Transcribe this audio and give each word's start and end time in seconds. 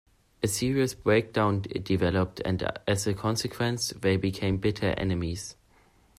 A 0.41 0.47
serious 0.47 0.95
breakdown 0.95 1.61
developed 1.61 2.41
and 2.43 2.67
as 2.87 3.05
a 3.05 3.13
consequence, 3.13 3.89
they 3.89 4.17
became 4.17 4.57
bitter 4.57 4.95
enemies. 4.97 5.55